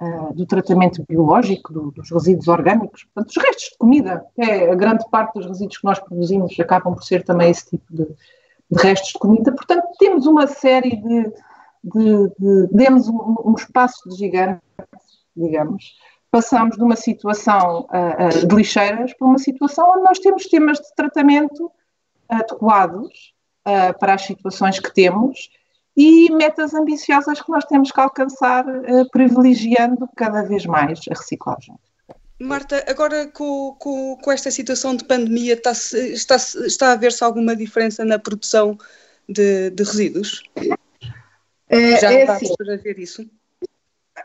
[0.00, 4.70] uh, do tratamento biológico do, dos resíduos orgânicos, portanto, os restos de comida, que é
[4.70, 8.06] a grande parte dos resíduos que nós produzimos acabam por ser também esse tipo de,
[8.06, 9.52] de restos de comida.
[9.52, 11.32] Portanto, temos uma série de,
[11.84, 14.62] de, de demos um, um espaço de gigante,
[15.36, 15.94] digamos,
[16.32, 20.78] passamos de uma situação uh, uh, de lixeiras para uma situação onde nós temos temas
[20.78, 21.70] de tratamento
[22.26, 23.34] adequados
[23.68, 25.50] uh, para as situações que temos
[25.94, 28.64] e metas ambiciosas que nós temos que alcançar,
[29.12, 31.74] privilegiando cada vez mais a reciclagem.
[32.40, 37.54] Marta, agora com, com, com esta situação de pandemia, está, está, está a ver-se alguma
[37.54, 38.78] diferença na produção
[39.28, 40.42] de, de resíduos?
[41.68, 43.30] É, já é assim, a ver isso?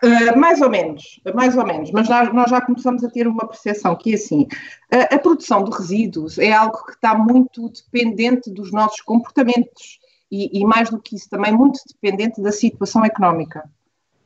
[0.03, 3.47] Uh, mais ou menos, mais ou menos, mas nós, nós, já começamos a ter uma
[3.47, 4.47] percepção que é assim,
[4.91, 9.99] a, a produção de resíduos é algo que está muito dependente dos nossos comportamentos
[10.31, 13.67] e, e mais do que isso, também muito dependente da situação económica.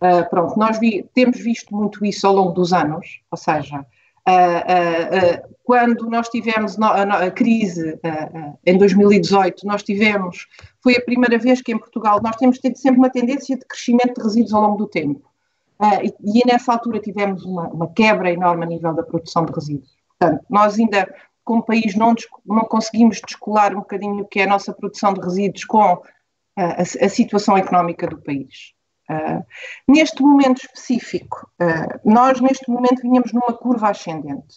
[0.01, 5.51] Uh, pronto, nós vi, temos visto muito isso ao longo dos anos, ou seja, uh,
[5.63, 7.97] quando nós tivemos no, a, a, crise
[8.65, 10.47] em 2018, nós tivemos,
[10.84, 14.15] foi a primeira vez que em Portugal nós temos tido sempre uma tendência de crescimento
[14.15, 15.30] de resíduos ao longo do tempo.
[16.03, 19.89] E, e, nessa altura tivemos uma, uma, quebra enorme a nível da produção de resíduos.
[20.19, 21.11] Portanto, nós ainda,
[21.43, 22.13] como país, não,
[22.45, 26.01] não conseguimos descolar um bocadinho o que é a nossa produção de resíduos com
[26.55, 28.73] a, a situação económica do país.
[29.09, 29.43] Uh,
[29.87, 34.55] neste momento específico, uh, nós neste momento vinhamos numa curva ascendente,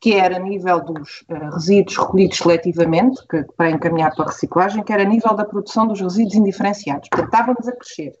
[0.00, 4.84] que era a nível dos uh, resíduos recolhidos seletivamente, que, para encaminhar para a reciclagem,
[4.84, 7.08] que era a nível da produção dos resíduos indiferenciados.
[7.08, 8.12] Portanto, estávamos a crescer.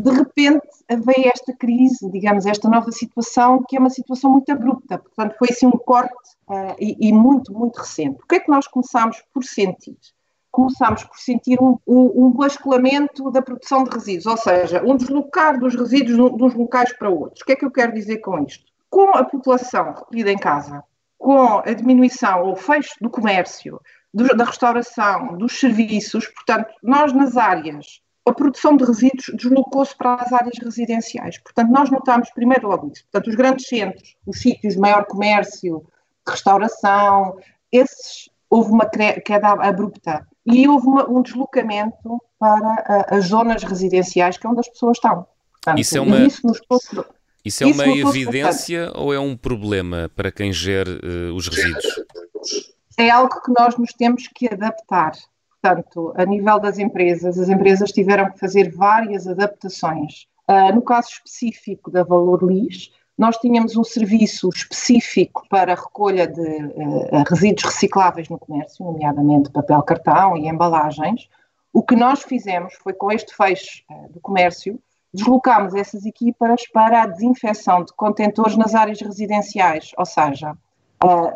[0.00, 4.98] De repente veio esta crise, digamos, esta nova situação, que é uma situação muito abrupta,
[4.98, 6.36] portanto foi assim um corte
[6.78, 8.20] e, e muito, muito recente.
[8.22, 9.96] O que é que nós começámos por sentir?
[10.54, 15.58] começamos por sentir um, um, um basculamento da produção de resíduos, ou seja, um deslocar
[15.58, 17.42] dos resíduos de uns locais para outros.
[17.42, 18.64] O que é que eu quero dizer com isto?
[18.88, 20.84] Com a população recolhida em casa,
[21.18, 23.80] com a diminuição ou fecho do comércio,
[24.12, 30.14] do, da restauração, dos serviços, portanto, nós nas áreas, a produção de resíduos deslocou-se para
[30.14, 31.38] as áreas residenciais.
[31.38, 33.04] Portanto, nós notamos primeiro logo isso.
[33.04, 35.84] Portanto, os grandes centros, os sítios de maior comércio,
[36.26, 37.36] restauração,
[37.70, 44.46] esses houve uma queda abrupta e houve uma, um deslocamento para as zonas residenciais, que
[44.46, 45.26] é onde as pessoas estão.
[45.52, 46.42] Portanto, isso é uma, isso
[47.44, 51.84] isso é uma evidência ou é um problema para quem gere uh, os resíduos?
[52.96, 55.12] É algo que nós nos temos que adaptar.
[55.64, 60.26] Portanto, a nível das empresas, as empresas tiveram que fazer várias adaptações.
[60.46, 66.26] Uh, no caso específico da Valor Lis, nós tínhamos um serviço específico para a recolha
[66.26, 71.30] de uh, resíduos recicláveis no comércio, nomeadamente papel cartão e embalagens.
[71.72, 74.78] O que nós fizemos foi, com este fecho uh, do comércio,
[75.14, 80.54] deslocámos essas equipas para a desinfecção de contentores nas áreas residenciais, ou seja,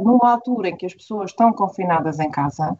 [0.00, 2.76] numa altura em que as pessoas estão confinadas em casa,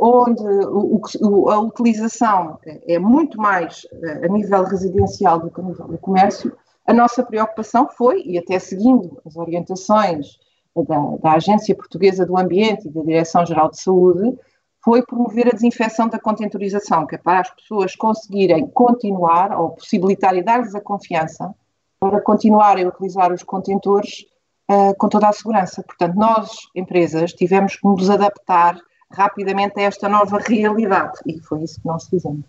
[0.00, 3.86] onde o, o, a utilização é muito mais
[4.24, 8.58] a nível residencial do que a nível do comércio, a nossa preocupação foi, e até
[8.58, 10.38] seguindo as orientações
[10.86, 14.36] da, da Agência Portuguesa do Ambiente e da Direção-Geral de Saúde,
[14.82, 20.34] foi promover a desinfecção da contentorização, que é para as pessoas conseguirem continuar ou possibilitar
[20.34, 21.54] e dar-lhes a confiança
[22.00, 24.24] para continuarem a utilizar os contentores
[24.70, 25.82] uh, com toda a segurança.
[25.82, 31.80] Portanto, nós, empresas, tivemos que nos adaptar rapidamente a esta nova realidade e foi isso
[31.80, 32.44] que nós fizemos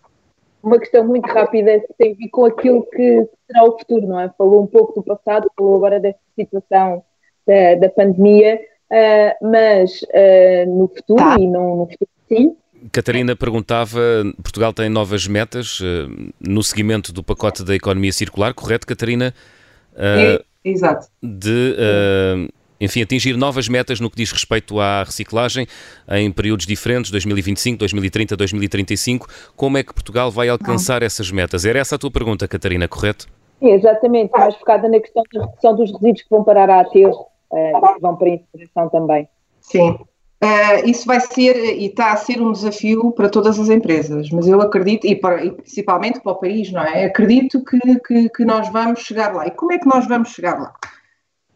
[0.64, 4.20] uma questão muito rápida que tem a ver com aquilo que será o futuro, não
[4.20, 4.30] é?
[4.38, 7.04] Falou um pouco do passado, falou agora desta situação
[7.48, 8.60] da, da pandemia,
[8.92, 11.36] uh, mas uh, no futuro tá.
[11.40, 12.56] e não no futuro sim.
[12.92, 14.00] Catarina perguntava,
[14.42, 19.34] Portugal tem novas metas uh, no seguimento do pacote da economia circular, correto, Catarina?
[19.96, 21.08] É, exato.
[21.22, 21.76] De
[22.82, 25.68] enfim, atingir novas metas no que diz respeito à reciclagem
[26.10, 29.28] em períodos diferentes, 2025, 2030, 2035.
[29.56, 31.64] Como é que Portugal vai alcançar essas metas?
[31.64, 33.28] Era essa a tua pergunta, Catarina, correto?
[33.60, 37.28] Sim, exatamente, mais focada na questão da redução dos resíduos que vão parar a aterro,
[37.52, 39.28] uh, que vão para a incineração também.
[39.62, 40.00] Sim.
[40.44, 44.48] Uh, isso vai ser e está a ser um desafio para todas as empresas, mas
[44.48, 47.06] eu acredito, e, para, e principalmente para o país, não é?
[47.06, 49.46] Acredito que, que, que, nós vamos chegar lá.
[49.46, 50.74] E como é que nós vamos chegar lá?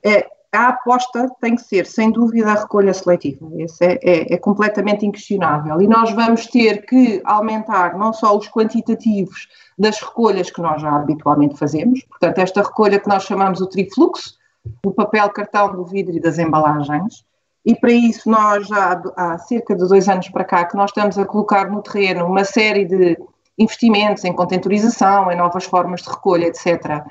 [0.06, 3.48] É, a aposta tem que ser, sem dúvida, a recolha seletiva.
[3.58, 5.82] Isso é, é, é, completamente inquestionável.
[5.82, 10.96] E nós vamos ter que aumentar não só os quantitativos das recolhas que nós já
[10.96, 14.36] habitualmente fazemos, portanto, esta recolha que nós chamamos o trifluxo,
[14.84, 17.24] do papel, cartão, do vidro e das embalagens,
[17.65, 21.18] e para isso nós já há cerca de dois anos para cá que nós estamos
[21.18, 23.18] a colocar no terreno uma série de
[23.58, 27.04] investimentos em contentorização, em novas formas de recolha, etc.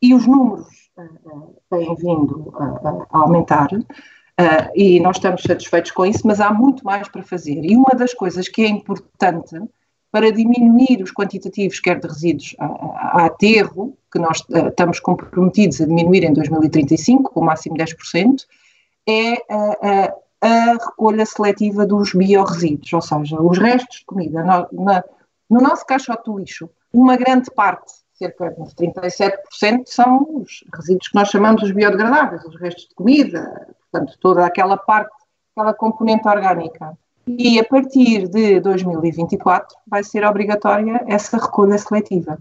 [0.00, 0.81] E os números
[1.70, 7.08] têm vindo a, aumentar uh, e nós estamos satisfeitos com isso, mas há muito mais
[7.08, 7.64] para fazer.
[7.64, 9.56] E uma das coisas que é importante
[10.10, 16.24] para diminuir os quantitativos, quer de resíduos a, aterro, que nós estamos comprometidos a diminuir
[16.24, 18.44] em 2035, com o máximo 10%,
[19.08, 19.34] é
[20.42, 24.42] a, recolha seletiva dos biorresíduos, ou seja, os restos de comida.
[24.42, 25.02] Na,
[25.48, 31.14] no nosso caixote do lixo, uma grande parte, cerca de 37%, são os resíduos que
[31.14, 35.12] nós chamamos os biodegradáveis, os restos de comida, portanto, toda aquela parte,
[35.56, 36.96] aquela componente orgânica.
[37.26, 42.38] E a partir de 2024 vai ser obrigatória essa recolha seletiva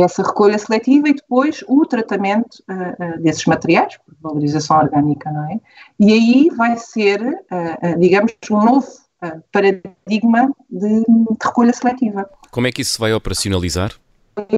[0.00, 5.44] essa recolha seletiva e depois o tratamento uh, uh, desses materiais, por valorização orgânica, não
[5.50, 5.60] é?
[6.00, 8.86] E aí vai ser, uh, digamos, um novo
[9.52, 12.28] paradigma de, de, recolha seletiva.
[12.50, 13.92] Como é que isso se vai operacionalizar?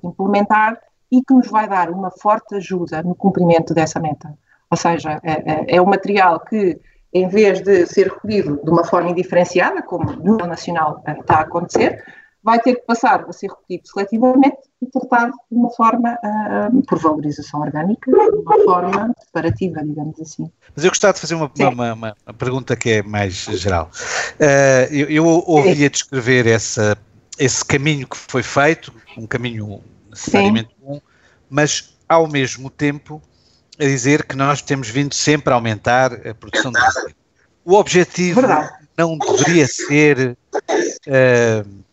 [0.03, 0.79] Implementar
[1.11, 4.37] e que nos vai dar uma forte ajuda no cumprimento dessa meta.
[4.71, 6.79] Ou seja, é, é um material que,
[7.13, 11.41] em vez de ser recolhido de uma forma indiferenciada, como no nível nacional está a
[11.43, 12.03] acontecer,
[12.43, 16.99] vai ter que passar a ser recolhido seletivamente e tratado de uma forma, uh, por
[16.99, 20.51] valorização orgânica, de uma forma separativa, digamos assim.
[20.77, 23.91] Mas eu gostava de fazer uma, uma, uma, uma pergunta que é mais geral.
[24.39, 26.99] Uh, eu, eu ouvia descrever essa,
[27.38, 30.87] esse caminho que foi feito, um caminho necessariamente Sim.
[30.87, 31.01] bom,
[31.51, 33.23] mas ao mesmo tempo
[33.79, 37.14] a dizer que nós temos vindo sempre a aumentar a produção de resíduos.
[37.64, 38.73] O objetivo Verdade.
[38.97, 41.85] não deveria ser uh,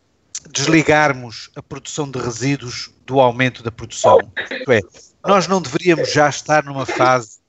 [0.51, 4.19] desligarmos a produção de resíduos do aumento da produção.
[4.51, 4.81] Isto é,
[5.25, 7.39] nós não deveríamos já estar numa fase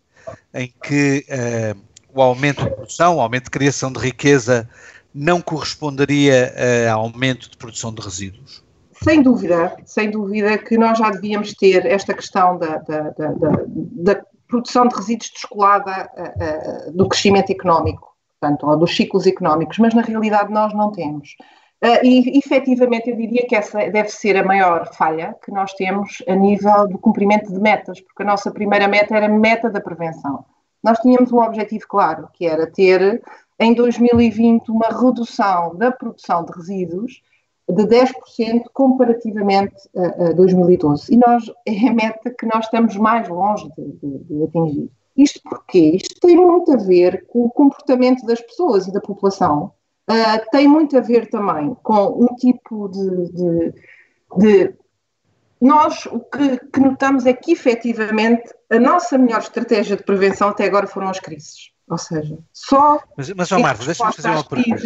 [0.54, 1.78] em que uh,
[2.14, 4.68] o aumento de produção, o aumento de criação de riqueza,
[5.14, 6.54] não corresponderia
[6.90, 8.62] a aumento de produção de resíduos?
[9.02, 13.32] Sem dúvida, sem dúvida que nós já devíamos ter esta questão da, da, da,
[13.66, 14.22] da
[14.52, 19.94] produção de resíduos descolada uh, uh, do crescimento económico, portanto, ou dos ciclos económicos, mas
[19.94, 21.30] na realidade nós não temos.
[21.82, 26.22] Uh, e efetivamente eu diria que essa deve ser a maior falha que nós temos
[26.28, 29.80] a nível do cumprimento de metas, porque a nossa primeira meta era a meta da
[29.80, 30.44] prevenção.
[30.84, 33.22] Nós tínhamos um objetivo claro, que era ter
[33.62, 37.22] em 2020 uma redução da produção de resíduos
[37.68, 41.14] de 10% comparativamente a, a, 2012.
[41.14, 44.90] E nós, é a meta que nós estamos mais longe de, de, de atingir.
[45.16, 49.72] Isto porque isto tem muito a ver com o comportamento das pessoas e da população
[50.10, 53.74] uh, tem muito a ver também com um tipo de, de,
[54.38, 54.74] de
[55.60, 60.64] nós o que, que, notamos é que efetivamente a nossa melhor estratégia de prevenção até
[60.64, 61.71] agora foram as crises.
[61.88, 63.00] Ou seja, só.
[63.16, 64.78] Mas, mas João Marcos, deixa-me fazer uma pergunta.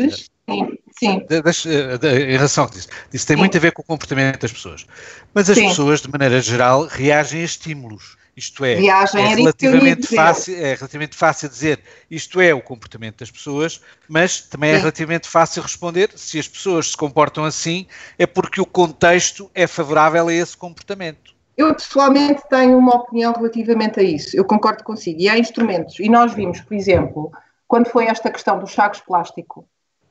[0.48, 1.26] Sim, sim.
[1.28, 3.40] Deixa, em relação ao que disse, isso tem sim.
[3.40, 4.86] muito a ver com o comportamento das pessoas.
[5.34, 5.68] Mas as sim.
[5.68, 8.16] pessoas, de maneira geral, reagem a estímulos.
[8.36, 11.80] Isto é, Viagem, é, relativamente fácil, é relativamente fácil dizer
[12.10, 14.76] isto é o comportamento das pessoas, mas também é Sim.
[14.76, 17.86] é relativamente fácil responder se as pessoas se comportam assim
[18.18, 21.34] é porque o contexto é favorável a esse comportamento.
[21.56, 24.36] Eu pessoalmente tenho uma opinião relativamente a isso.
[24.36, 25.20] Eu concordo consigo.
[25.20, 25.98] E há instrumentos.
[25.98, 27.32] E nós vimos, por exemplo,
[27.66, 29.66] quando foi esta questão dos sacos plástico,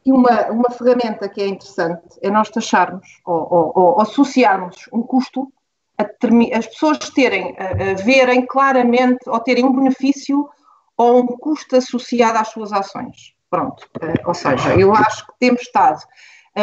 [0.06, 5.02] e uma, uma ferramenta que é interessante é nós taxarmos ou, ou, ou associarmos um
[5.02, 5.52] custo
[5.98, 10.48] as pessoas terem, a, a verem claramente ou terem um benefício
[10.98, 13.34] ou um custo associado às suas ações.
[13.50, 13.88] Pronto.
[14.02, 16.02] Eh, ou seja, eu acho que temos estado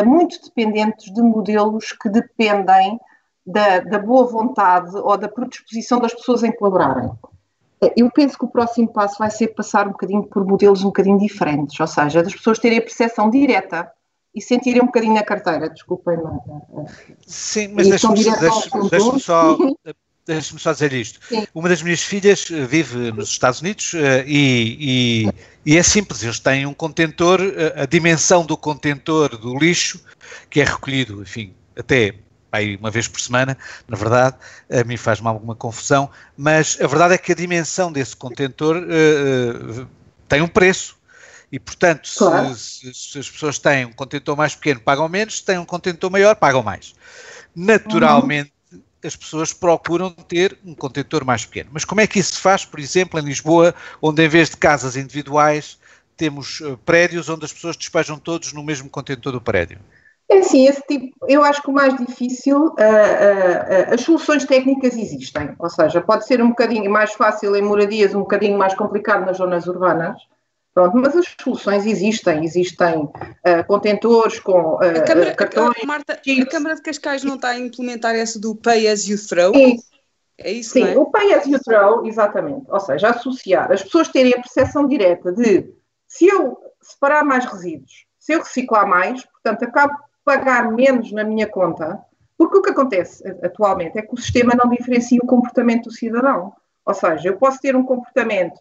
[0.04, 2.98] muito dependentes de modelos que dependem
[3.44, 7.10] da, da, boa vontade ou da predisposição das pessoas em colaborarem.
[7.82, 10.86] Eh, eu penso que o próximo passo vai ser passar um bocadinho por modelos um
[10.86, 13.90] bocadinho diferentes, ou seja, das pessoas terem a percepção direta
[14.34, 16.16] e sentirem um bocadinho na carteira, desculpem.
[17.26, 19.56] Sim, mas deixa-me deixa deixa só.
[20.24, 21.18] Deixa-me só dizer isto.
[21.26, 21.44] Sim.
[21.52, 26.22] Uma das minhas filhas eh, vive nos Estados Unidos uh, e, e, e, é simples,
[26.22, 30.00] eles têm um contentor, uh, a dimensão do contentor do lixo,
[30.48, 32.14] que é recolhido, enfim, até
[32.52, 33.56] aí uma vez por semana,
[33.88, 34.36] na verdade,
[34.70, 39.88] a mim faz-me alguma confusão, mas a verdade é que a dimensão desse contentor uh,
[40.28, 40.96] tem um preço
[41.52, 42.54] E, portanto, claro.
[42.54, 46.10] se, se, as pessoas têm um contentor mais pequeno, pagam menos, se têm um contentor
[46.10, 46.94] maior, pagam mais.
[47.54, 48.80] Naturalmente, uhum.
[49.04, 51.68] as pessoas procuram ter um contentor mais pequeno.
[51.70, 54.56] Mas como é que isso se faz, por exemplo, em Lisboa, onde em vez de
[54.56, 55.78] casas individuais,
[56.16, 59.78] temos uh, prédios onde as pessoas despejam todos no mesmo contentor do prédio?
[60.32, 64.46] É assim, esse tipo, eu acho que o mais difícil, uh, uh, uh, as soluções
[64.46, 68.74] técnicas existem, ou seja, pode ser um bocadinho mais fácil em moradias, um bocadinho mais
[68.74, 70.16] complicado nas zonas urbanas,
[70.74, 73.06] Pronto, mas as soluções existem, existem
[73.66, 75.76] contentores com a Câmara, cartões.
[75.82, 79.18] A, Marta, a Câmara de Cascais não está a implementar essa do Pay as you
[79.18, 79.52] throw?
[79.54, 79.76] Sim,
[80.38, 80.98] é isso, Sim, é?
[80.98, 82.64] o Pay as you throw, exatamente.
[82.70, 85.70] Ou seja, associar as pessoas terem a percepção direta de
[86.08, 89.92] se eu separar mais resíduos, se eu reciclar mais, portanto, acabo
[90.24, 92.00] pagar menos na minha conta,
[92.36, 96.52] porque o que acontece atualmente é que o sistema não diferencia o comportamento do cidadão.
[96.84, 98.58] Ou seja, eu posso ter um comportamento,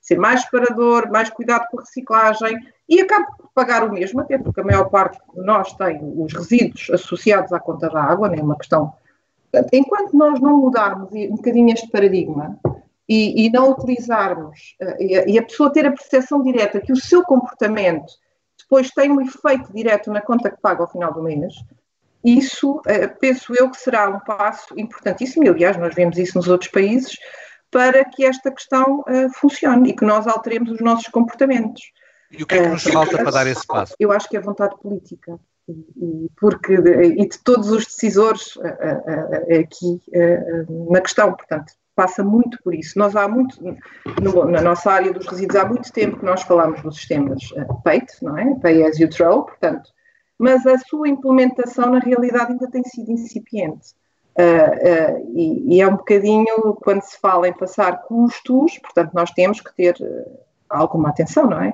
[0.00, 4.36] ser mais separador, mais cuidado com a reciclagem e acabo por pagar o mesmo, até
[4.36, 8.36] porque a maior parte de nós tem os resíduos associados à conta da água, não
[8.36, 8.92] é uma questão.
[9.72, 12.58] Enquanto nós não mudarmos um bocadinho este paradigma
[13.08, 16.92] e, e não utilizarmos, uh, e, a, e a pessoa ter a percepção direta que
[16.92, 18.12] o seu comportamento
[18.74, 21.54] depois tem um efeito direto na conta que paga ao final do mês,
[22.24, 26.48] isso uh, penso eu que será um passo importantíssimo, e aliás nós vemos isso nos
[26.48, 27.16] outros países,
[27.70, 31.82] para que esta questão uh, funcione e que nós alteremos os nossos comportamentos.
[32.32, 33.94] E o que é que nos uh, falta para dar esse passo?
[34.00, 35.38] Eu acho que é vontade política.
[35.68, 40.00] E, e porque, e de todos os decisores uh, aqui
[40.90, 42.98] na questão, portanto, passa muito por isso.
[42.98, 43.58] Nós há muito,
[44.20, 47.42] no, na nossa área dos resíduos, há muito tempo que nós falamos dos sistemas
[47.82, 48.54] PAIT, não é?
[48.56, 49.90] Pay as you throw, portanto,
[50.38, 53.92] mas a sua implementação na realidade ainda tem sido incipiente.
[54.36, 59.30] Uh, uh, e, e, é um bocadinho quando se fala em passar custos, portanto, nós
[59.30, 60.38] temos que ter uh,
[60.68, 61.72] alguma atenção, não é?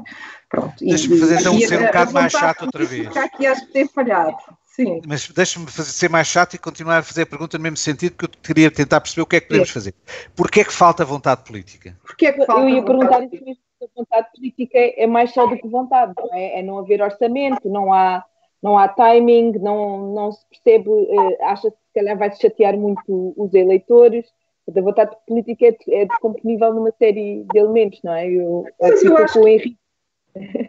[0.78, 3.16] Deixa-me fazer então ser um bocado mais chato outra vez.
[3.16, 4.36] Aqui acho que tem falhado.
[4.84, 5.00] Sim.
[5.06, 8.24] Mas deixa-me ser mais chato e continuar a fazer a pergunta no mesmo sentido, que
[8.24, 9.74] eu queria tentar perceber o que é que podemos Sim.
[9.74, 9.94] fazer.
[10.34, 11.96] Porquê é que falta vontade política?
[12.02, 15.46] Porquê é que falta eu ia perguntar isso mesmo, a vontade política é mais só
[15.46, 16.60] do que vontade, não é?
[16.60, 18.24] É não haver orçamento, não há
[18.62, 23.32] não há timing, não, não se percebe, uh, acha-se que se calhar vai chatear muito
[23.34, 24.26] os eleitores.
[24.68, 28.30] A vontade política é, é descomponível numa série de elementos, não é?
[28.30, 29.48] Eu, Mas eu acho...
[29.48, 29.78] Henrique.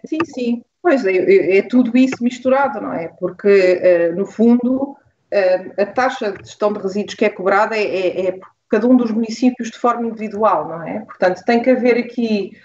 [0.05, 0.63] Sim, sim.
[0.81, 3.07] Pois é, é, é, tudo isso misturado, não é?
[3.19, 7.83] Porque, uh, no fundo, uh, a taxa de gestão de resíduos que é cobrada é,
[7.83, 11.01] é, é, por cada um dos municípios de forma individual, não é?
[11.01, 12.57] Portanto, tem que haver aqui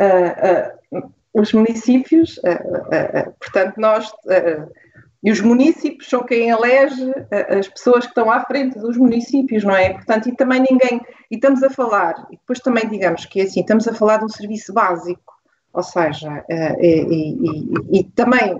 [0.00, 1.02] uh,
[1.32, 2.40] os municípios,
[3.38, 4.10] portanto, nós
[5.22, 7.12] e os municípios são quem elege
[7.56, 9.92] as pessoas que estão à frente dos municípios, não é?
[9.92, 11.00] Portanto, e também ninguém.
[11.30, 14.24] E estamos a falar, e depois também digamos que é assim, estamos a falar de
[14.24, 15.39] um serviço básico,
[15.72, 17.06] ou seja, e,
[17.90, 18.58] e, e, também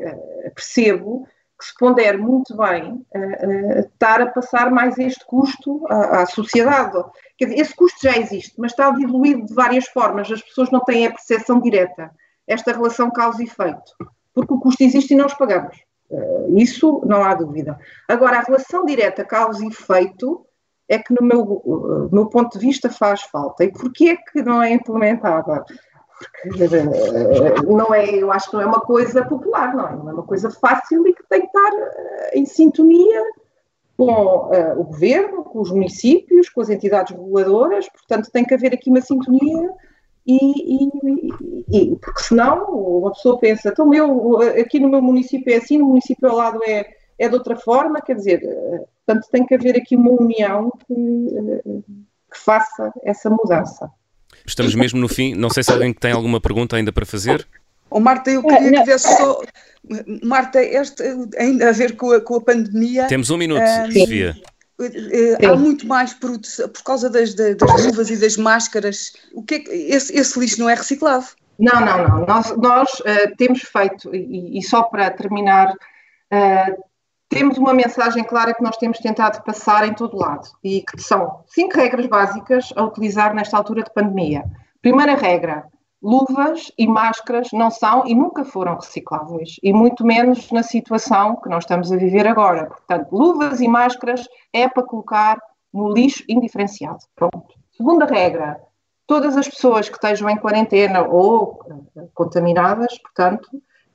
[0.54, 1.26] percebo
[1.58, 3.04] que se ponder muito bem
[3.80, 7.02] estar a passar mais este custo à, à sociedade.
[7.36, 10.80] Quer dizer, esse custo já existe, mas está diluído de várias formas, as pessoas não
[10.80, 12.10] têm a percepção direta
[12.50, 13.92] esta relação causa e efeito,
[14.34, 15.78] porque o custo existe e os pagamos.
[16.56, 17.78] Isso não há dúvida.
[18.08, 20.44] Agora, a relação direta causa e efeito
[20.88, 23.62] é que, no meu, uh, meu ponto de vista, faz falta.
[23.62, 25.64] E porquê é que não é implementada?
[26.44, 29.96] Uh, não é, eu acho que não é uma coisa popular, não é?
[29.96, 31.70] Não é uma coisa fácil e que tem que estar
[32.34, 33.22] em sintonia
[33.96, 38.88] com o governo, com os municípios, com as entidades reguladoras, portanto, tem que haver aqui
[38.88, 39.70] uma sintonia
[40.26, 45.56] e, e, e, porque senão uma pessoa pensa, então meu, aqui no meu município é
[45.56, 46.86] assim, no município ao lado é,
[47.18, 50.94] é de outra forma, quer dizer, eh, portanto tem que haver aqui uma união que,
[50.94, 51.62] eh,
[52.30, 53.90] que faça essa mudança.
[54.46, 57.46] Estamos mesmo no fim, não sei se alguém tem alguma pergunta ainda para fazer.
[57.90, 59.42] Oh, Marta, eu queria que desse só.
[60.22, 61.02] Marta, este,
[61.36, 63.06] ainda a ver com a, com a pandemia.
[63.08, 64.34] Temos um minuto, um, Sofia.
[64.34, 65.46] Sim.
[65.46, 69.12] há muito mais produtos por causa das, das, luvas e das máscaras.
[69.32, 71.26] O que, é que esse, esse, lixo não é reciclado?
[71.58, 72.26] Não, não, não.
[72.26, 76.84] Nós, nós uh, temos feito, e, e, só para terminar, uh,
[77.30, 81.42] temos uma mensagem clara que nós temos tentado passar em todo lado e que são
[81.46, 84.44] cinco regras básicas a utilizar nesta altura de pandemia.
[84.82, 85.64] Primeira regra:
[86.02, 91.48] luvas e máscaras não são e nunca foram recicláveis, e muito menos na situação que
[91.48, 92.66] nós estamos a viver agora.
[92.66, 95.38] Portanto, luvas e máscaras é para colocar
[95.72, 96.98] no lixo indiferenciado.
[97.14, 97.54] Pronto.
[97.70, 98.60] Segunda regra:
[99.06, 101.60] todas as pessoas que estejam em quarentena ou
[101.94, 103.48] uh, contaminadas, portanto,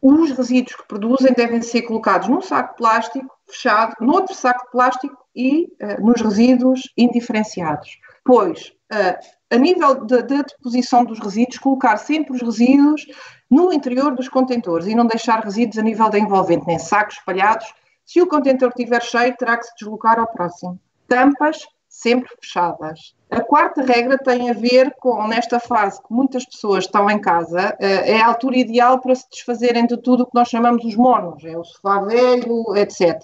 [0.08, 4.72] os resíduos que produzem devem ser colocados num saco de plástico fechado, noutro saco de
[4.72, 7.98] plástico e uh, nos resíduos indiferenciados.
[8.24, 9.18] Pois uh,
[9.50, 13.04] a nível da, da deposição dos resíduos, colocar sempre os resíduos
[13.50, 17.66] no interior dos contentores e não deixar resíduos a nível da envolvente, nem sacos espalhados.
[18.06, 20.80] Se o contentor estiver cheio, terá que se deslocar ao próximo.
[21.08, 23.16] Tampas sempre fechadas.
[23.32, 27.76] A quarta regra tem a ver com, nesta fase que muitas pessoas estão em casa,
[27.80, 30.96] eh, é a altura ideal para se desfazerem de tudo o que nós chamamos os
[30.96, 33.24] monos, é o sofá velho, etc.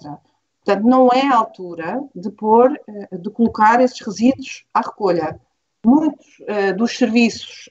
[0.64, 5.38] Portanto, não é a altura de pôr, eh, de colocar esses resíduos à recolha.
[5.84, 7.68] Muitos uh, dos serviços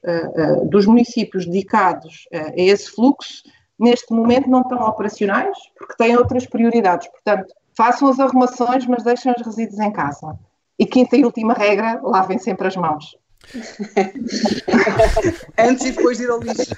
[0.70, 3.42] dos municípios dedicados a esse fluxo,
[3.80, 7.08] neste momento, não estão operacionais porque têm outras prioridades.
[7.08, 10.38] Portanto, façam as arrumações, mas deixem os resíduos em casa.
[10.80, 13.16] E quinta e última regra, lavem sempre as mãos.
[15.58, 16.76] Antes e depois de ir ao lixo.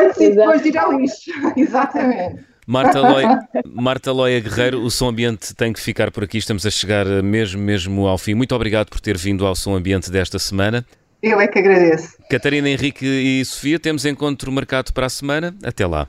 [0.00, 2.44] Antes e depois de ir ao lixo, exatamente.
[2.66, 6.38] Marta Loia, Marta Loia Guerreiro, o Som Ambiente tem que ficar por aqui.
[6.38, 8.34] Estamos a chegar mesmo, mesmo ao fim.
[8.34, 10.86] Muito obrigado por ter vindo ao Som Ambiente desta semana.
[11.20, 12.16] Eu é que agradeço.
[12.30, 15.54] Catarina, Henrique e Sofia, temos encontro marcado para a semana.
[15.62, 16.08] Até lá.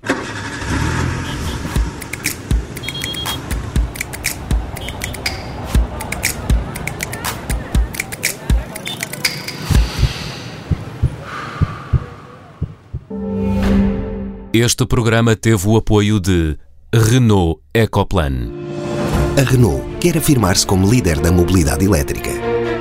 [14.56, 16.56] Este programa teve o apoio de
[16.94, 18.52] Renault Ecoplan.
[19.36, 22.30] A Renault quer afirmar-se como líder da mobilidade elétrica.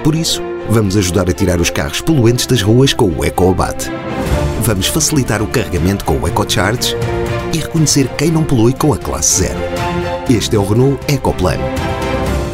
[0.04, 3.88] Por isso, vamos ajudar a tirar os carros poluentes das ruas com o EcoAbate.
[4.60, 6.94] Vamos facilitar o carregamento com o EcoCharge
[7.54, 9.60] e reconhecer quem não polui com a classe zero.
[10.28, 11.56] Este é o Renault Ecoplan.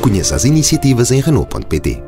[0.01, 2.05] Conheça as iniciativas em Renault.pt.